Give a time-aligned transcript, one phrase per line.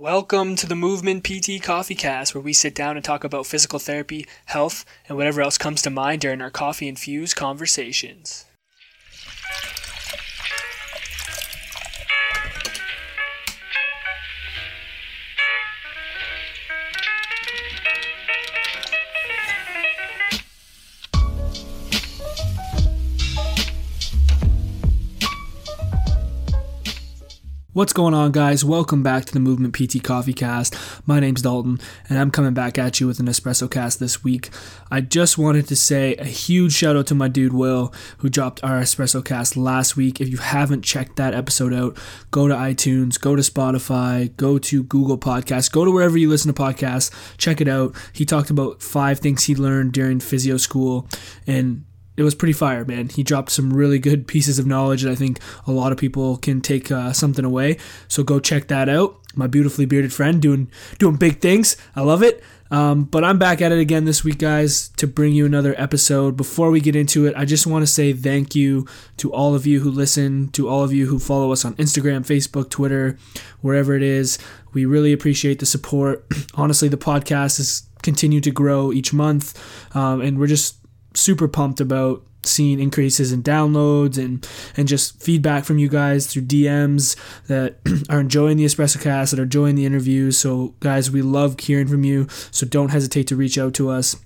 [0.00, 3.78] Welcome to the Movement PT Coffee Cast, where we sit down and talk about physical
[3.78, 8.46] therapy, health, and whatever else comes to mind during our coffee infused conversations.
[27.80, 28.62] What's going on, guys?
[28.62, 30.76] Welcome back to the Movement PT Coffee Cast.
[31.06, 31.80] My name's Dalton,
[32.10, 34.50] and I'm coming back at you with an espresso cast this week.
[34.90, 38.62] I just wanted to say a huge shout out to my dude Will, who dropped
[38.62, 40.20] our espresso cast last week.
[40.20, 41.96] If you haven't checked that episode out,
[42.30, 46.52] go to iTunes, go to Spotify, go to Google Podcasts, go to wherever you listen
[46.52, 47.96] to podcasts, check it out.
[48.12, 51.08] He talked about five things he learned during physio school,
[51.46, 51.86] and
[52.20, 53.08] it was pretty fire, man.
[53.08, 56.36] He dropped some really good pieces of knowledge that I think a lot of people
[56.36, 57.78] can take uh, something away.
[58.08, 59.16] So go check that out.
[59.34, 61.76] My beautifully bearded friend doing doing big things.
[61.96, 62.42] I love it.
[62.70, 66.36] Um, but I'm back at it again this week, guys, to bring you another episode.
[66.36, 69.66] Before we get into it, I just want to say thank you to all of
[69.66, 73.18] you who listen, to all of you who follow us on Instagram, Facebook, Twitter,
[73.60, 74.38] wherever it is.
[74.72, 76.24] We really appreciate the support.
[76.54, 79.58] Honestly, the podcast has continued to grow each month,
[79.96, 80.76] um, and we're just
[81.14, 86.42] super pumped about seeing increases in downloads and and just feedback from you guys through
[86.42, 87.16] DMs
[87.48, 90.38] that are enjoying the espresso cast that are enjoying the interviews.
[90.38, 92.26] So guys we love hearing from you.
[92.50, 94.16] So don't hesitate to reach out to us.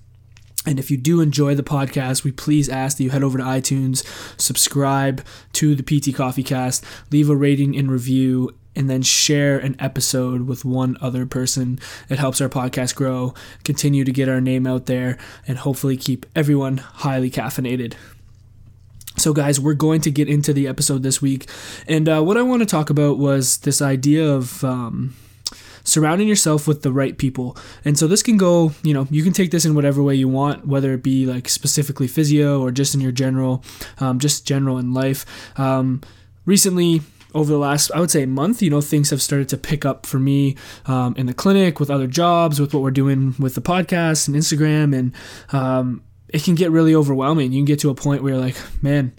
[0.67, 3.43] And if you do enjoy the podcast, we please ask that you head over to
[3.43, 4.03] iTunes,
[4.39, 9.75] subscribe to the PT Coffee Cast, leave a rating and review, and then share an
[9.79, 11.79] episode with one other person.
[12.09, 15.17] It helps our podcast grow, continue to get our name out there,
[15.47, 17.93] and hopefully keep everyone highly caffeinated.
[19.17, 21.49] So, guys, we're going to get into the episode this week.
[21.87, 24.63] And uh, what I want to talk about was this idea of.
[24.63, 25.15] Um,
[25.87, 27.55] surrounding yourself with the right people.
[27.85, 30.27] And so this can go, you know, you can take this in whatever way you
[30.27, 33.63] want, whether it be like specifically physio or just in your general,
[33.99, 35.25] um, just general in life.
[35.57, 36.01] Um,
[36.45, 37.01] recently,
[37.35, 40.05] over the last, I would say, month, you know, things have started to pick up
[40.05, 43.61] for me um, in the clinic with other jobs, with what we're doing with the
[43.61, 45.13] podcast and Instagram, and
[45.53, 47.51] um, it can get really overwhelming.
[47.51, 49.13] You can get to a point where you're like, man,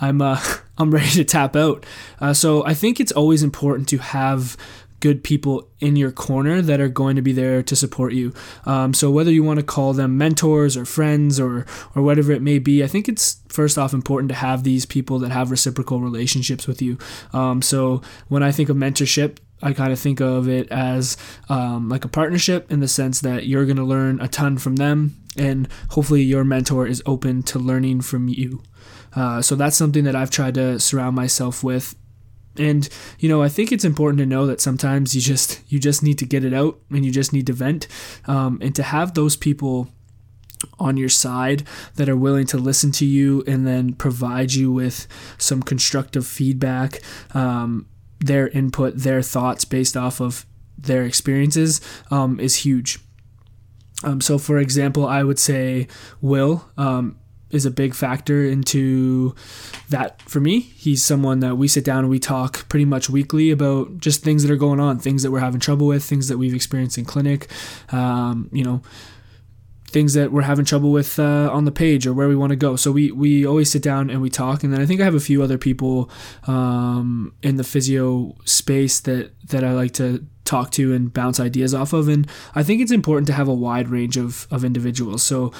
[0.00, 0.40] I'm uh,
[0.78, 1.84] I'm ready to tap out.
[2.20, 4.56] Uh, so I think it's always important to have
[5.02, 8.32] good people in your corner that are going to be there to support you.
[8.64, 12.40] Um, so whether you want to call them mentors or friends or or whatever it
[12.40, 16.00] may be, I think it's first off important to have these people that have reciprocal
[16.00, 16.96] relationships with you.
[17.32, 21.16] Um, so when I think of mentorship, I kind of think of it as
[21.48, 24.76] um, like a partnership in the sense that you're going to learn a ton from
[24.76, 28.62] them, and hopefully your mentor is open to learning from you.
[29.14, 31.94] Uh, so that's something that I've tried to surround myself with
[32.58, 36.02] and you know i think it's important to know that sometimes you just you just
[36.02, 37.88] need to get it out and you just need to vent.
[38.26, 39.88] Um, and to have those people
[40.78, 41.64] on your side
[41.96, 45.08] that are willing to listen to you and then provide you with
[45.38, 47.00] some constructive feedback
[47.34, 47.86] um,
[48.20, 50.46] their input their thoughts based off of
[50.78, 51.80] their experiences
[52.10, 52.98] um, is huge.
[54.04, 55.86] Um, so for example i would say
[56.20, 57.18] will um,
[57.52, 59.34] is a big factor into
[59.90, 60.60] that for me.
[60.60, 64.42] He's someone that we sit down and we talk pretty much weekly about just things
[64.42, 67.04] that are going on, things that we're having trouble with, things that we've experienced in
[67.04, 67.48] clinic,
[67.92, 68.82] um, you know,
[69.92, 72.56] things that we're having trouble with uh, on the page or where we want to
[72.56, 72.76] go.
[72.76, 74.64] So we we always sit down and we talk.
[74.64, 76.10] And then I think I have a few other people
[76.46, 81.74] um, in the physio space that that I like to talk to and bounce ideas
[81.74, 82.08] off of.
[82.08, 85.22] And I think it's important to have a wide range of of individuals.
[85.22, 85.52] So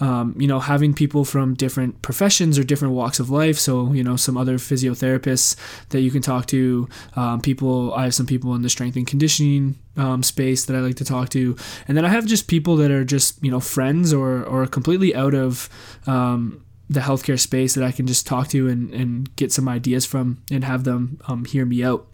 [0.00, 3.58] um, you know, having people from different professions or different walks of life.
[3.58, 5.56] So, you know, some other physiotherapists
[5.90, 9.06] that you can talk to, um, people, I have some people in the strength and
[9.06, 11.56] conditioning um, space that I like to talk to.
[11.86, 15.14] And then I have just people that are just, you know, friends or, or completely
[15.14, 15.68] out of,
[16.06, 20.04] um, the healthcare space that I can just talk to and, and get some ideas
[20.04, 22.08] from and have them um, hear me out.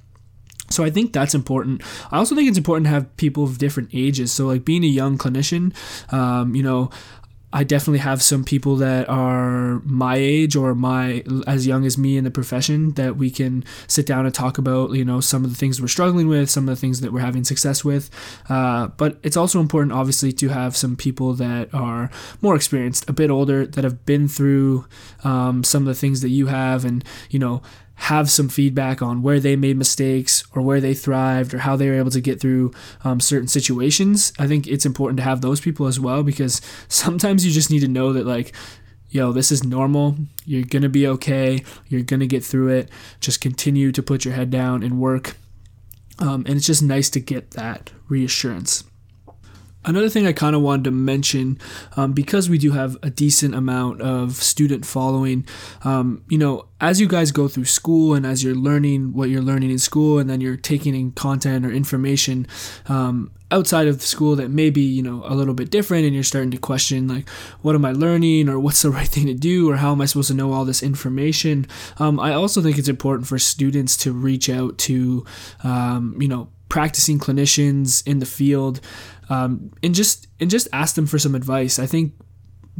[0.68, 1.80] So I think that's important.
[2.10, 4.32] I also think it's important to have people of different ages.
[4.32, 5.74] So like being a young clinician,
[6.12, 6.90] um, you know,
[7.56, 12.18] I definitely have some people that are my age or my as young as me
[12.18, 15.48] in the profession that we can sit down and talk about you know some of
[15.48, 18.10] the things we're struggling with some of the things that we're having success with.
[18.50, 22.10] Uh, but it's also important obviously to have some people that are
[22.42, 24.84] more experienced a bit older that have been through
[25.24, 27.62] um, some of the things that you have and you know
[27.96, 31.88] have some feedback on where they made mistakes or where they thrived or how they
[31.88, 32.72] were able to get through
[33.04, 34.32] um, certain situations.
[34.38, 37.80] I think it's important to have those people as well because sometimes you just need
[37.80, 38.54] to know that, like,
[39.08, 40.16] yo, this is normal.
[40.44, 41.64] You're going to be okay.
[41.88, 42.90] You're going to get through it.
[43.20, 45.36] Just continue to put your head down and work.
[46.18, 48.84] Um, and it's just nice to get that reassurance.
[49.86, 51.58] Another thing I kind of wanted to mention,
[51.96, 55.46] um, because we do have a decent amount of student following,
[55.84, 59.42] um, you know, as you guys go through school and as you're learning what you're
[59.42, 62.48] learning in school, and then you're taking in content or information
[62.88, 66.24] um, outside of school that may be, you know, a little bit different, and you're
[66.24, 67.28] starting to question, like,
[67.62, 70.06] what am I learning, or what's the right thing to do, or how am I
[70.06, 71.64] supposed to know all this information?
[71.98, 75.24] Um, I also think it's important for students to reach out to,
[75.62, 78.80] um, you know, practicing clinicians in the field
[79.28, 81.78] um, and just and just ask them for some advice.
[81.78, 82.14] I think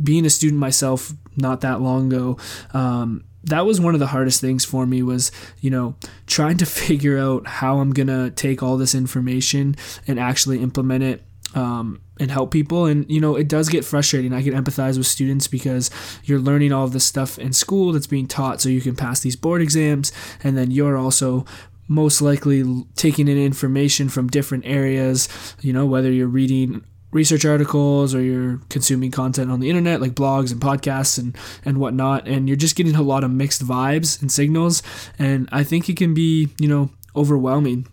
[0.03, 2.39] being a student myself not that long ago,
[2.73, 5.31] um, that was one of the hardest things for me was
[5.61, 5.97] you know
[6.27, 11.23] trying to figure out how I'm gonna take all this information and actually implement it
[11.55, 12.87] um, and help people.
[12.87, 14.33] And you know, it does get frustrating.
[14.33, 15.91] I can empathize with students because
[16.25, 19.21] you're learning all of this stuff in school that's being taught so you can pass
[19.21, 20.13] these board exams,
[20.45, 21.45] and then you're also
[21.89, 25.29] most likely taking in information from different areas,
[25.61, 30.13] you know, whether you're reading research articles or you're consuming content on the internet like
[30.13, 34.21] blogs and podcasts and and whatnot and you're just getting a lot of mixed vibes
[34.21, 34.83] and signals
[35.19, 37.87] and i think it can be you know overwhelming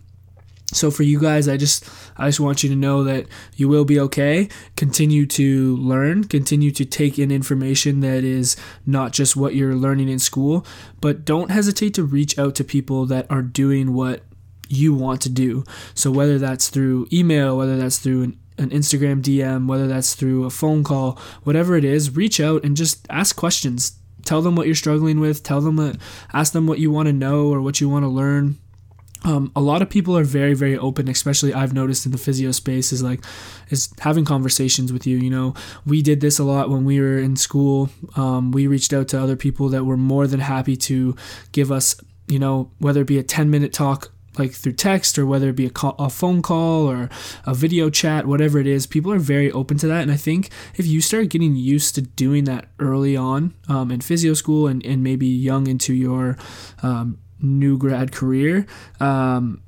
[0.74, 3.26] so for you guys, I just I just want you to know that
[3.56, 4.48] you will be okay.
[4.76, 10.08] Continue to learn, continue to take in information that is not just what you're learning
[10.08, 10.66] in school,
[11.00, 14.22] but don't hesitate to reach out to people that are doing what
[14.68, 15.64] you want to do.
[15.94, 20.44] So whether that's through email, whether that's through an an Instagram DM, whether that's through
[20.44, 23.98] a phone call, whatever it is, reach out and just ask questions.
[24.24, 25.42] Tell them what you're struggling with.
[25.42, 25.96] Tell them that,
[26.32, 28.58] ask them what you want to know or what you want to learn
[29.24, 32.52] um, a lot of people are very very open especially i've noticed in the physio
[32.52, 33.24] space is like
[33.70, 35.54] is having conversations with you you know?
[35.86, 37.88] We did this a lot when we were in school.
[38.14, 41.16] Um, we reached out to other people that were more than happy to
[41.52, 45.24] give us you know whether it be a 10 minute talk like through text or
[45.26, 47.08] whether it be a, call, a phone call or
[47.46, 50.02] a video chat whatever it is people are very open to that.
[50.02, 54.00] And i think if you start getting used to doing that early on um, in
[54.00, 56.36] physio school and, and maybe young into your
[56.82, 58.66] um, new grad career,
[59.00, 59.62] um,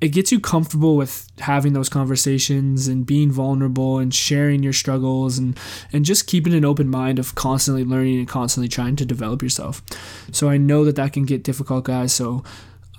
[0.00, 5.38] it gets you comfortable with having those conversations and being vulnerable and sharing your struggles
[5.38, 5.58] and
[5.92, 9.82] and just keeping an open mind of constantly learning and constantly trying to develop yourself.
[10.32, 12.12] So I know that that can get difficult, guys.
[12.12, 12.44] So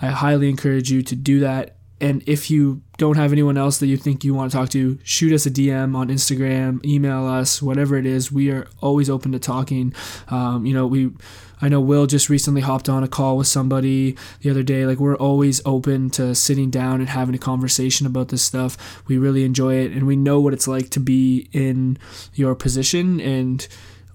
[0.02, 1.77] I highly encourage you to do that.
[2.00, 5.00] And if you don't have anyone else that you think you want to talk to,
[5.04, 8.32] shoot us a DM on Instagram, email us, whatever it is.
[8.32, 9.94] We are always open to talking.
[10.30, 11.12] Um, you know, we
[11.60, 14.86] I know Will just recently hopped on a call with somebody the other day.
[14.86, 19.04] Like, we're always open to sitting down and having a conversation about this stuff.
[19.08, 21.98] We really enjoy it, and we know what it's like to be in
[22.36, 23.20] your position.
[23.20, 23.68] And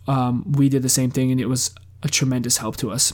[0.07, 3.13] um, we did the same thing, and it was a tremendous help to us.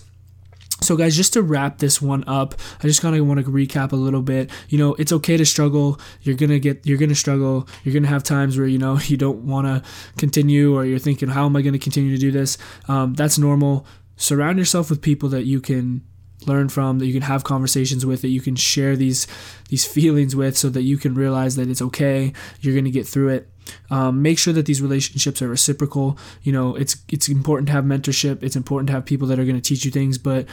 [0.80, 3.92] So, guys, just to wrap this one up, I just kind of want to recap
[3.92, 4.50] a little bit.
[4.68, 6.00] You know, it's okay to struggle.
[6.22, 7.68] You're gonna get, you're gonna struggle.
[7.82, 9.82] You're gonna have times where you know you don't want to
[10.18, 12.58] continue, or you're thinking, how am I going to continue to do this?
[12.86, 13.86] Um, that's normal
[14.18, 16.02] surround yourself with people that you can
[16.46, 19.26] learn from that you can have conversations with that you can share these
[19.70, 23.06] these feelings with so that you can realize that it's okay you're going to get
[23.06, 23.48] through it
[23.90, 27.84] um, make sure that these relationships are reciprocal you know it's it's important to have
[27.84, 30.46] mentorship it's important to have people that are going to teach you things but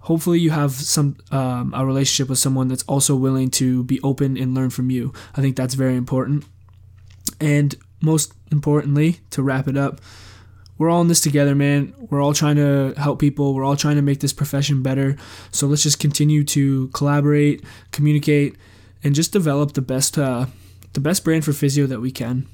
[0.00, 4.36] hopefully you have some um, a relationship with someone that's also willing to be open
[4.36, 6.44] and learn from you i think that's very important
[7.40, 10.00] and most importantly to wrap it up
[10.78, 11.94] we're all in this together, man.
[12.10, 13.54] We're all trying to help people.
[13.54, 15.16] We're all trying to make this profession better.
[15.50, 18.56] So let's just continue to collaborate, communicate,
[19.02, 20.46] and just develop the best uh,
[20.96, 22.48] the best brand for physio that we can.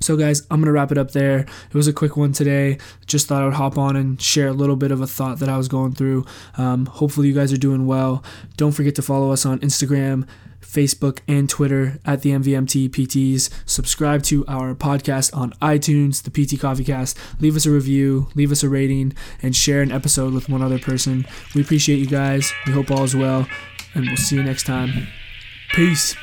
[0.00, 1.40] So, guys, I'm going to wrap it up there.
[1.40, 2.78] It was a quick one today.
[3.06, 5.48] Just thought I would hop on and share a little bit of a thought that
[5.48, 6.24] I was going through.
[6.56, 8.22] Um, hopefully, you guys are doing well.
[8.56, 10.24] Don't forget to follow us on Instagram
[10.60, 13.48] Facebook, and Twitter at the MVMT PTs.
[13.64, 17.18] Subscribe to our podcast on iTunes, the PT Coffee Cast.
[17.40, 20.78] Leave us a review, leave us a rating, and share an episode with one other
[20.78, 21.26] person.
[21.54, 22.52] We appreciate you guys.
[22.66, 23.48] We hope all is well,
[23.94, 25.08] and we'll see you next time.
[25.72, 26.14] Peace.